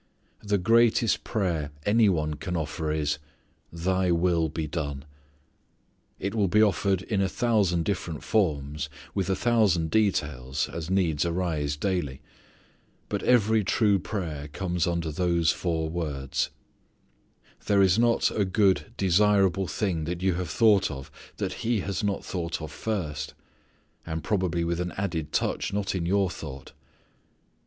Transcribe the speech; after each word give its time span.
The 0.43 0.57
greatest 0.57 1.23
prayer 1.23 1.69
any 1.85 2.09
one 2.09 2.33
can 2.33 2.57
offer 2.57 2.91
is, 2.91 3.19
"Thy 3.71 4.09
will 4.09 4.49
be 4.49 4.65
done." 4.65 5.05
It 6.17 6.33
will 6.33 6.47
be 6.47 6.59
offered 6.63 7.03
in 7.03 7.21
a 7.21 7.29
thousand 7.29 7.83
different 7.85 8.23
forms, 8.23 8.89
with 9.13 9.29
a 9.29 9.35
thousand 9.35 9.91
details, 9.91 10.67
as 10.69 10.89
needs 10.89 11.23
arise 11.23 11.75
daily. 11.77 12.19
But 13.09 13.21
every 13.21 13.63
true 13.63 13.99
prayer 13.99 14.47
comes 14.47 14.87
under 14.87 15.11
those 15.11 15.51
four 15.51 15.87
words. 15.87 16.49
There 17.67 17.83
is 17.83 17.99
not 17.99 18.31
a 18.31 18.43
good 18.43 18.93
desirable 18.97 19.67
thing 19.67 20.05
that 20.05 20.23
you 20.23 20.33
have 20.33 20.49
thought 20.49 20.89
of 20.89 21.11
that 21.37 21.53
He 21.61 21.81
has 21.81 22.03
not 22.03 22.25
thought 22.25 22.59
of 22.59 22.71
first, 22.71 23.35
and 24.03 24.23
probably 24.23 24.63
with 24.63 24.79
an 24.81 24.93
added 24.93 25.31
touch 25.31 25.71
not 25.71 25.93
in 25.93 26.07
your 26.07 26.31
thought. 26.31 26.71